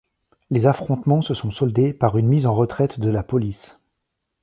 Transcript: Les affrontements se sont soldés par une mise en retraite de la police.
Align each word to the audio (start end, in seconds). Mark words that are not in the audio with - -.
Les 0.49 0.65
affrontements 0.65 1.21
se 1.21 1.35
sont 1.35 1.51
soldés 1.51 1.93
par 1.93 2.17
une 2.17 2.25
mise 2.27 2.47
en 2.47 2.55
retraite 2.55 2.99
de 2.99 3.07
la 3.09 3.21
police. 3.21 3.77